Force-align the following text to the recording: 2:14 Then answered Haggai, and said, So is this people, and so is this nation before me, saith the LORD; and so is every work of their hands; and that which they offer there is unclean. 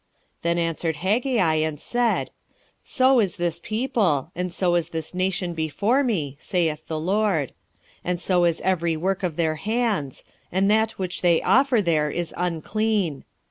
2:14 0.39 0.41
Then 0.41 0.57
answered 0.57 0.95
Haggai, 0.95 1.53
and 1.57 1.79
said, 1.79 2.31
So 2.83 3.19
is 3.19 3.35
this 3.37 3.59
people, 3.59 4.31
and 4.33 4.51
so 4.51 4.73
is 4.73 4.89
this 4.89 5.13
nation 5.13 5.53
before 5.53 6.03
me, 6.03 6.35
saith 6.39 6.87
the 6.87 6.99
LORD; 6.99 7.53
and 8.03 8.19
so 8.19 8.45
is 8.45 8.61
every 8.61 8.97
work 8.97 9.21
of 9.21 9.35
their 9.35 9.57
hands; 9.57 10.23
and 10.51 10.71
that 10.71 10.93
which 10.97 11.21
they 11.21 11.39
offer 11.43 11.83
there 11.83 12.09
is 12.09 12.33
unclean. 12.35 13.25